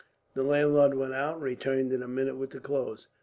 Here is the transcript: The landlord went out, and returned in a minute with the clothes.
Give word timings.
The 0.33 0.41
landlord 0.41 0.95
went 0.95 1.13
out, 1.13 1.35
and 1.35 1.43
returned 1.43 1.93
in 1.93 2.01
a 2.01 2.07
minute 2.07 2.35
with 2.35 2.49
the 2.49 2.59
clothes. 2.59 3.07